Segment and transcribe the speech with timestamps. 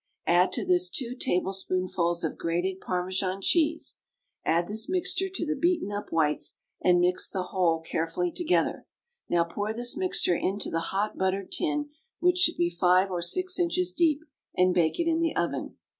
[0.25, 3.97] Add to this two tablespoonfuls of grated Parmesan cheese;
[4.43, 8.87] add this mixture to the beaten up whites, and mix the whole carefully together.
[9.29, 13.59] Now pour this mixture into the hot buttered tin, which should be five or six
[13.59, 14.21] inches deep,
[14.57, 15.77] and bake it in the oven.